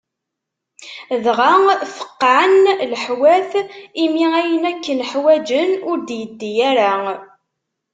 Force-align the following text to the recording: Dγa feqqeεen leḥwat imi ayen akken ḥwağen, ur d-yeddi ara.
Dγa 1.23 1.51
feqqeεen 1.95 2.63
leḥwat 2.91 3.51
imi 4.03 4.25
ayen 4.39 4.63
akken 4.71 4.99
ḥwağen, 5.11 5.69
ur 5.89 5.97
d-yeddi 6.07 6.51
ara. 6.69 6.91